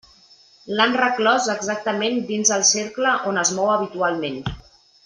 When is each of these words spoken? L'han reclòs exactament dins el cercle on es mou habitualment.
L'han 0.79 0.95
reclòs 1.01 1.49
exactament 1.55 2.19
dins 2.33 2.55
el 2.59 2.67
cercle 2.73 3.15
on 3.33 3.43
es 3.47 3.57
mou 3.61 3.73
habitualment. 3.79 4.43